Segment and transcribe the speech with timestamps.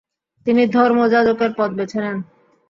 [0.45, 2.17] তিনি ধর্মযাজকের পথ বেছে নেন।